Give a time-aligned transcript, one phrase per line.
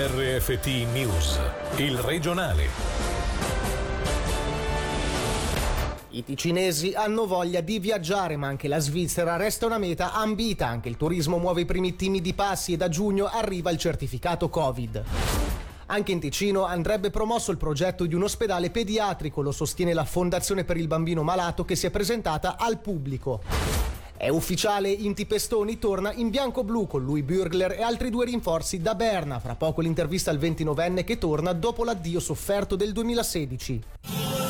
[0.00, 1.40] RFT News,
[1.78, 2.68] il regionale.
[6.10, 10.68] I ticinesi hanno voglia di viaggiare, ma anche la Svizzera resta una meta ambita.
[10.68, 15.02] Anche il turismo muove i primi timidi passi e da giugno arriva il certificato Covid.
[15.86, 20.62] Anche in Ticino andrebbe promosso il progetto di un ospedale pediatrico, lo sostiene la Fondazione
[20.62, 23.97] per il Bambino Malato che si è presentata al pubblico.
[24.20, 28.96] È ufficiale, Inti Pestoni torna in bianco-blu con lui Burgler e altri due rinforzi da
[28.96, 29.38] Berna.
[29.38, 34.47] Fra poco l'intervista al 29enne che torna dopo l'addio sofferto del 2016.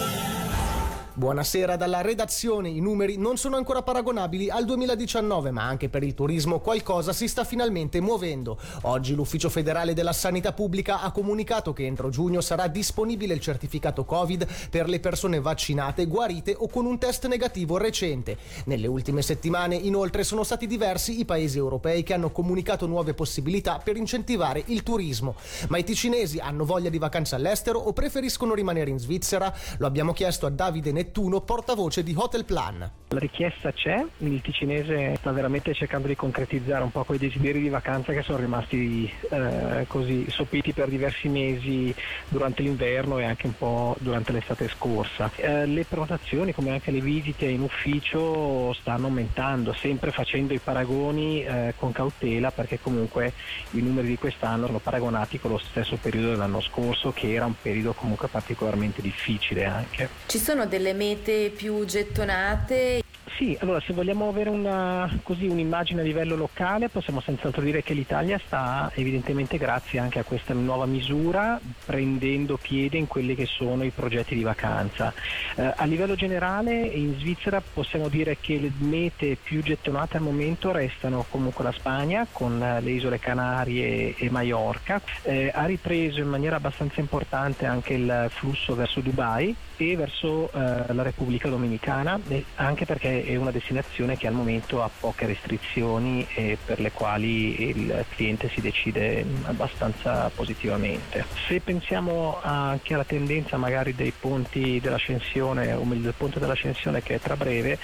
[1.18, 6.14] Buonasera dalla redazione, i numeri non sono ancora paragonabili al 2019, ma anche per il
[6.14, 8.56] turismo qualcosa si sta finalmente muovendo.
[8.82, 14.04] Oggi l'Ufficio federale della sanità pubblica ha comunicato che entro giugno sarà disponibile il certificato
[14.04, 18.38] Covid per le persone vaccinate, guarite o con un test negativo recente.
[18.66, 23.80] Nelle ultime settimane inoltre sono stati diversi i paesi europei che hanno comunicato nuove possibilità
[23.82, 25.34] per incentivare il turismo.
[25.66, 29.52] Ma i ticinesi hanno voglia di vacanze all'estero o preferiscono rimanere in Svizzera?
[29.78, 32.90] Lo abbiamo chiesto a Davide Nettuno Nettuno, portavoce di Hotel Plan.
[33.10, 37.70] La richiesta c'è, il ticinese sta veramente cercando di concretizzare un po' quei desideri di
[37.70, 41.94] vacanza che sono rimasti eh, così sopiti per diversi mesi
[42.28, 45.30] durante l'inverno e anche un po' durante l'estate scorsa.
[45.36, 51.42] Eh, le prenotazioni come anche le visite in ufficio stanno aumentando, sempre facendo i paragoni
[51.42, 53.32] eh, con cautela perché comunque
[53.70, 57.54] i numeri di quest'anno sono paragonati con lo stesso periodo dell'anno scorso che era un
[57.58, 60.10] periodo comunque particolarmente difficile anche.
[60.26, 63.07] Ci sono delle mete più gettonate?
[63.38, 67.94] Sì, allora se vogliamo avere una, così, un'immagine a livello locale possiamo senz'altro dire che
[67.94, 73.84] l'Italia sta evidentemente grazie anche a questa nuova misura prendendo piede in quelli che sono
[73.84, 75.14] i progetti di vacanza.
[75.54, 80.72] Eh, a livello generale in Svizzera possiamo dire che le mete più gettonate al momento
[80.72, 85.00] restano comunque la Spagna con le isole Canarie e Maiorca.
[85.22, 90.92] Eh, ha ripreso in maniera abbastanza importante anche il flusso verso Dubai e verso eh,
[90.92, 92.18] la Repubblica Dominicana,
[92.56, 97.68] anche perché è una destinazione che al momento ha poche restrizioni e per le quali
[97.68, 101.26] il cliente si decide abbastanza positivamente.
[101.46, 107.16] Se pensiamo anche alla tendenza magari dei ponti dell'ascensione, o meglio del ponte dell'ascensione che
[107.16, 107.78] è tra breve,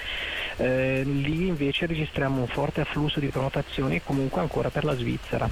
[0.57, 5.47] eh, lì invece registriamo un forte afflusso di prenotazioni comunque ancora per la Svizzera.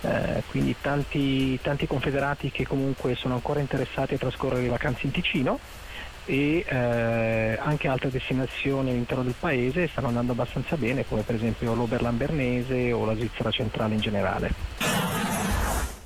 [0.00, 5.10] Eh, quindi tanti, tanti confederati che comunque sono ancora interessati a trascorrere le vacanze in
[5.10, 5.58] Ticino
[6.28, 11.74] e eh, anche altre destinazioni all'interno del paese stanno andando abbastanza bene come per esempio
[11.74, 15.17] l'Oberland Bernese o la Svizzera centrale in generale.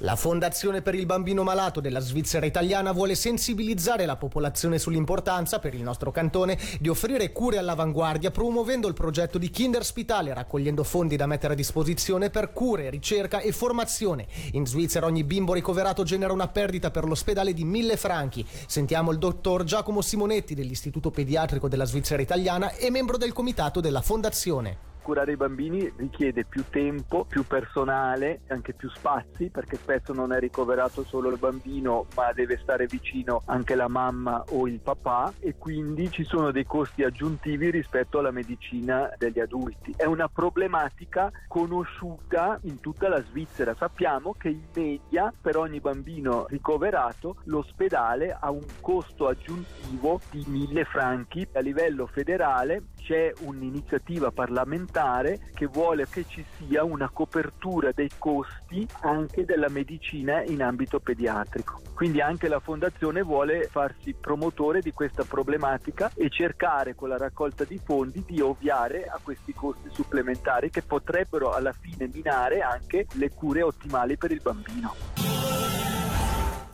[0.03, 5.75] La Fondazione per il bambino malato della Svizzera italiana vuole sensibilizzare la popolazione sull'importanza per
[5.75, 11.27] il nostro cantone di offrire cure all'avanguardia promuovendo il progetto di Kinderspitale raccogliendo fondi da
[11.27, 14.27] mettere a disposizione per cure, ricerca e formazione.
[14.55, 18.45] In Svizzera ogni bimbo ricoverato genera una perdita per l'ospedale di mille franchi.
[18.67, 24.03] Sentiamo il dottor Giacomo Simonetti dell'Istituto Pediatrico della Svizzera italiana e membro del comitato della
[24.03, 30.33] Fondazione curare i bambini richiede più tempo, più personale, anche più spazi, perché spesso non
[30.33, 35.33] è ricoverato solo il bambino, ma deve stare vicino anche la mamma o il papà
[35.41, 39.95] e quindi ci sono dei costi aggiuntivi rispetto alla medicina degli adulti.
[39.97, 43.75] È una problematica conosciuta in tutta la Svizzera.
[43.75, 50.85] Sappiamo che in media per ogni bambino ricoverato l'ospedale ha un costo aggiuntivo di mille
[50.85, 51.47] franchi.
[51.55, 58.87] A livello federale c'è un'iniziativa parlamentare che vuole che ci sia una copertura dei costi
[59.01, 61.81] anche della medicina in ambito pediatrico.
[61.95, 67.65] Quindi anche la Fondazione vuole farsi promotore di questa problematica e cercare con la raccolta
[67.65, 73.31] di fondi di ovviare a questi costi supplementari che potrebbero alla fine minare anche le
[73.31, 74.95] cure ottimali per il bambino.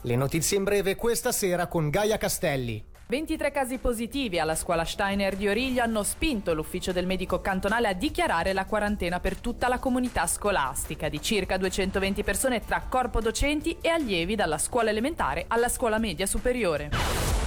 [0.01, 2.97] Le notizie in breve questa sera con Gaia Castelli.
[3.09, 7.93] 23 casi positivi alla scuola Steiner di Origlio hanno spinto l'ufficio del medico cantonale a
[7.93, 13.79] dichiarare la quarantena per tutta la comunità scolastica di circa 220 persone tra corpo docenti
[13.81, 17.38] e allievi dalla scuola elementare alla scuola media superiore.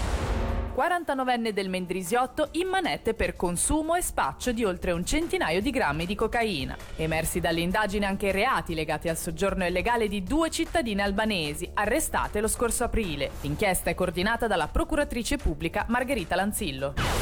[0.75, 6.07] 49enne del Mendrisiotto in manette per consumo e spaccio di oltre un centinaio di grammi
[6.07, 6.77] di cocaina.
[6.97, 12.85] Emersi dall'indagine anche reati legati al soggiorno illegale di due cittadine albanesi, arrestate lo scorso
[12.85, 13.31] aprile.
[13.43, 17.22] L'inchiesta è coordinata dalla procuratrice pubblica Margherita Lanzillo.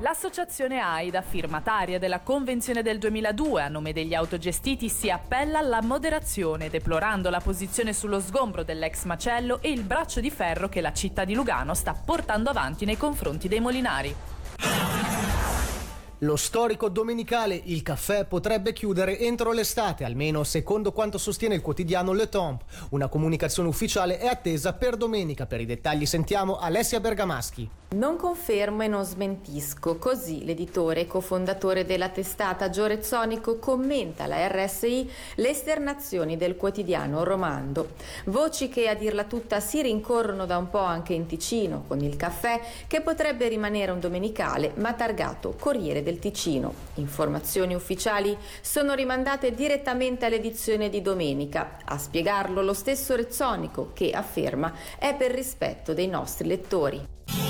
[0.00, 6.68] L'associazione AIDA, firmataria della Convenzione del 2002 a nome degli autogestiti, si appella alla moderazione,
[6.68, 11.24] deplorando la posizione sullo sgombro dell'ex macello e il braccio di ferro che la città
[11.24, 14.14] di Lugano sta portando avanti nei confronti dei molinari.
[16.20, 22.12] Lo storico domenicale Il Caffè potrebbe chiudere entro l'estate, almeno secondo quanto sostiene il quotidiano
[22.12, 22.64] Le Temps.
[22.90, 25.46] Una comunicazione ufficiale è attesa per domenica.
[25.46, 27.85] Per i dettagli sentiamo Alessia Bergamaschi.
[27.88, 34.48] Non confermo e non smentisco, così l'editore e cofondatore della testata Gio Rezzonico commenta alla
[34.48, 37.90] RSI le esternazioni del quotidiano Romando.
[38.24, 42.16] Voci che a dirla tutta si rincorrono da un po' anche in Ticino, con il
[42.16, 46.74] caffè che potrebbe rimanere un domenicale ma targato Corriere del Ticino.
[46.94, 51.78] Informazioni ufficiali sono rimandate direttamente all'edizione di domenica.
[51.84, 57.45] A spiegarlo lo stesso Rezzonico che afferma è per rispetto dei nostri lettori.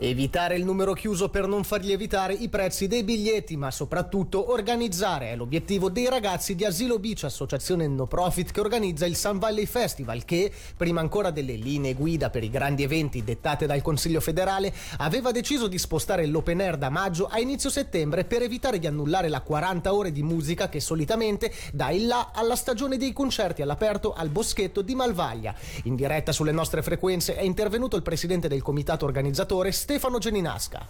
[0.00, 5.32] Evitare il numero chiuso per non far lievitare i prezzi dei biglietti, ma soprattutto organizzare
[5.32, 9.66] è l'obiettivo dei ragazzi di Asilo Beach, associazione no profit che organizza il Sun Valley
[9.66, 14.72] Festival, che, prima ancora delle linee guida per i grandi eventi dettate dal Consiglio federale,
[14.98, 19.28] aveva deciso di spostare l'open air da maggio a inizio settembre per evitare di annullare
[19.28, 24.12] la 40 ore di musica che solitamente dà il là alla stagione dei concerti all'aperto
[24.12, 25.52] al boschetto di Malvaglia.
[25.84, 30.86] In diretta sulle nostre frequenze è intervenuto il presidente del comitato organizzatore Stefano Geninasca.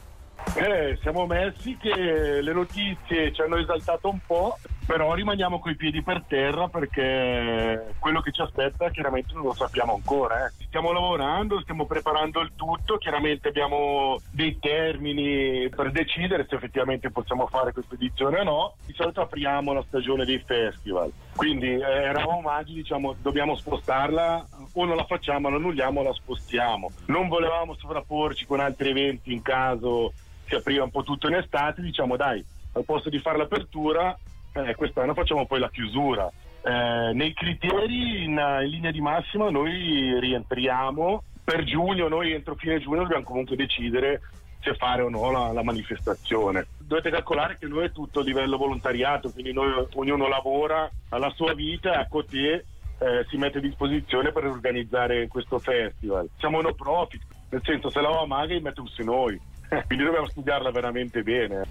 [0.57, 4.59] Eh, siamo messi che le notizie ci hanno esaltato un po',
[4.89, 9.93] però rimaniamo coi piedi per terra perché quello che ci aspetta chiaramente non lo sappiamo
[9.93, 10.47] ancora.
[10.47, 10.53] Eh.
[10.65, 17.47] Stiamo lavorando, stiamo preparando il tutto, chiaramente abbiamo dei termini per decidere se effettivamente possiamo
[17.49, 18.75] fare questa edizione o no.
[18.87, 24.85] Di solito apriamo la stagione dei festival, quindi eh, eravamo maggi, diciamo dobbiamo spostarla o
[24.87, 26.93] non la facciamo, la annulliamo o la spostiamo.
[27.09, 30.15] Non volevamo sovrapporci con altri eventi in caso
[30.47, 32.43] si apriva un po' tutto in estate, diciamo dai,
[32.73, 34.19] al posto di fare l'apertura,
[34.53, 36.31] eh, quest'anno facciamo poi la chiusura.
[36.63, 42.81] Eh, nei criteri, in, in, linea di massima, noi rientriamo per giugno, noi entro fine
[42.81, 44.21] giugno dobbiamo comunque decidere
[44.61, 46.67] se fare o no la, la manifestazione.
[46.79, 51.55] Dovete calcolare che noi è tutto a livello volontariato, quindi noi, ognuno lavora alla sua
[51.55, 52.65] vita e a Coté
[52.99, 56.29] eh, si mette a disposizione per organizzare questo festival.
[56.39, 59.41] Siamo no profit, nel senso se la va magari mette su noi,
[59.87, 61.63] quindi dobbiamo studiarla veramente bene.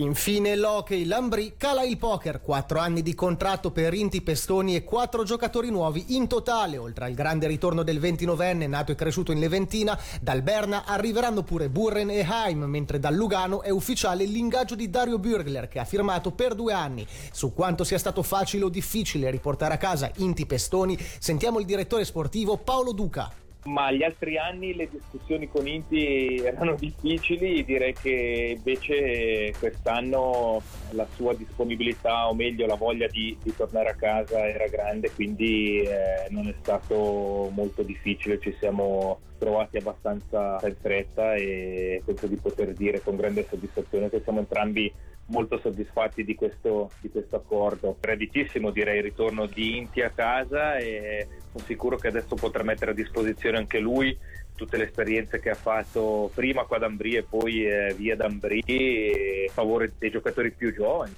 [0.00, 5.24] Infine l'hockey Lambri cala il poker, 4 anni di contratto per Inti Pestoni e 4
[5.24, 9.98] giocatori nuovi in totale, oltre al grande ritorno del 29enne nato e cresciuto in Leventina,
[10.22, 15.18] dal Berna arriveranno pure Burren e Haim, mentre dal Lugano è ufficiale l'ingaggio di Dario
[15.18, 17.06] Bürgler che ha firmato per due anni.
[17.30, 22.06] Su quanto sia stato facile o difficile riportare a casa Inti Pestoni, sentiamo il direttore
[22.06, 23.30] sportivo Paolo Duca
[23.64, 30.62] ma gli altri anni le discussioni con Inti erano difficili, direi che invece quest'anno
[30.92, 35.82] la sua disponibilità o meglio la voglia di, di tornare a casa era grande, quindi
[35.82, 42.36] eh, non è stato molto difficile, ci siamo trovati abbastanza in fretta e penso di
[42.36, 44.92] poter dire con grande soddisfazione che siamo entrambi
[45.30, 47.96] molto soddisfatti di questo, di questo accordo.
[47.98, 52.90] Graditissimo direi il ritorno di Inti a casa e sono sicuro che adesso potrà mettere
[52.92, 54.16] a disposizione anche lui
[54.54, 59.46] tutte le esperienze che ha fatto prima qua ad Ambri e poi eh, via d'Ambri
[59.48, 61.14] a favore dei giocatori più giovani.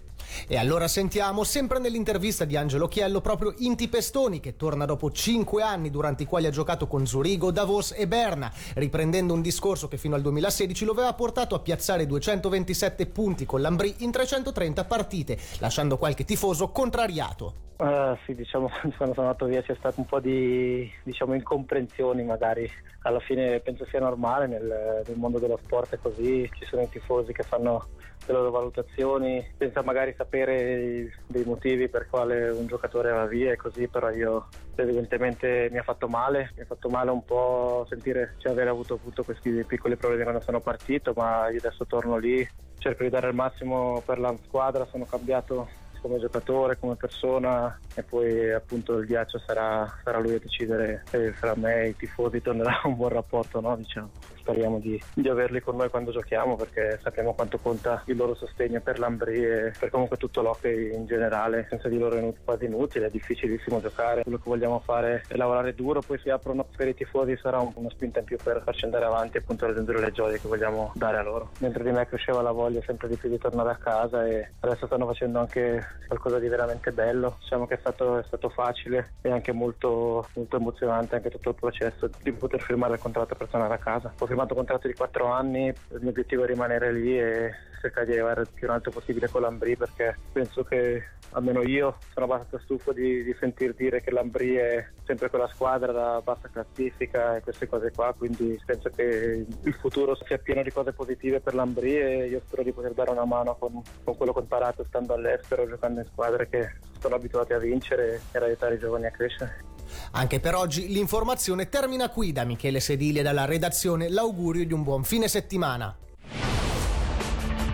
[0.53, 5.63] E allora sentiamo sempre nell'intervista di Angelo Chiello proprio Inti Pestoni che torna dopo 5
[5.63, 9.97] anni durante i quali ha giocato con Zurigo, Davos e Berna, riprendendo un discorso che
[9.97, 15.39] fino al 2016 lo aveva portato a piazzare 227 punti con l'Ambri in 330 partite,
[15.59, 17.71] lasciando qualche tifoso contrariato.
[17.79, 18.69] Uh, sì, diciamo,
[18.99, 22.71] quando sono andato via c'è stato un po' di diciamo, incomprensioni magari.
[23.05, 26.91] Alla fine penso sia normale nel, nel mondo dello sport è così, ci sono i
[26.91, 27.89] tifosi che fanno
[28.27, 33.57] le loro valutazioni senza magari sapere dei motivi per quale un giocatore va via e
[33.57, 38.35] così, però io evidentemente mi ha fatto male, mi ha fatto male un po' sentire
[38.39, 42.47] cioè, aver avuto appunto questi piccoli problemi quando sono partito, ma io adesso torno lì,
[42.79, 45.69] cerco di dare il massimo per la squadra, sono cambiato
[46.03, 51.33] come giocatore, come persona e poi appunto il ghiaccio sarà, sarà lui a decidere se
[51.33, 53.77] fra me e i tifosi tornerà un buon rapporto, no?
[53.77, 54.11] diciamo.
[54.43, 58.81] Speriamo di, di, averli con noi quando giochiamo perché sappiamo quanto conta il loro sostegno
[58.81, 61.67] per l'Ambri e per comunque tutto l'hockey in generale.
[61.71, 64.23] Senza di loro è quasi inutile, è difficilissimo giocare.
[64.23, 67.91] Quello che vogliamo fare è lavorare duro, poi si aprono per i tifosi sarà una
[67.91, 71.19] spinta in più per farci andare avanti e appunto raggiungere le gioie che vogliamo dare
[71.19, 71.51] a loro.
[71.59, 74.87] Dentro di me cresceva la voglia sempre di più di tornare a casa e adesso
[74.87, 77.37] stanno facendo anche qualcosa di veramente bello.
[77.41, 81.55] Diciamo che è stato, è stato facile e anche molto, molto, emozionante anche tutto il
[81.55, 84.13] processo di poter firmare il contratto per tornare a casa.
[84.19, 88.07] Ho firmato un contratto di 4 anni, il mio obiettivo è rimanere lì e cercare
[88.07, 92.27] di arrivare il più in alto possibile con l'Ambri perché penso che almeno io sono
[92.27, 97.37] abbastanza stufo di, di sentir dire che l'Ambri è sempre quella squadra da bassa classifica
[97.37, 101.55] e queste cose qua, quindi penso che il futuro sia pieno di cose positive per
[101.55, 104.85] l'Ambri e io spero di poter dare una mano con, con quello che ho imparato
[104.89, 109.07] stando all'estero, giocando in squadre che sono abituati a vincere e ad aiutare i giovani
[109.07, 109.73] a crescere.
[110.13, 114.83] Anche per oggi l'informazione termina qui da Michele Sedili e dalla redazione l'augurio di un
[114.83, 115.95] buon fine settimana.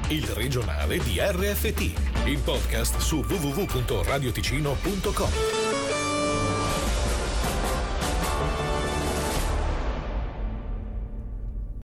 [0.08, 1.92] Il regionale di RFT,
[2.24, 5.57] il podcast su www.radioticino.com.